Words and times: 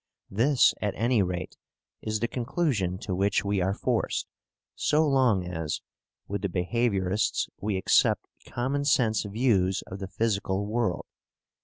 This, 0.31 0.73
at 0.81 0.95
any 0.95 1.21
rate, 1.21 1.57
is 2.01 2.21
the 2.21 2.27
conclusion 2.27 2.97
to 3.01 3.13
which 3.13 3.45
we 3.45 3.61
are 3.61 3.75
forced, 3.75 4.25
so 4.73 5.07
long 5.07 5.45
as, 5.45 5.81
with 6.27 6.41
the 6.41 6.49
behaviourists, 6.49 7.47
we 7.59 7.77
accept 7.77 8.25
common 8.47 8.83
sense 8.83 9.21
views 9.25 9.83
of 9.85 9.99
the 9.99 10.07
physical 10.07 10.65
world. 10.65 11.05